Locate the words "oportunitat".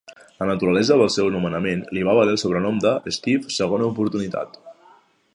3.91-4.57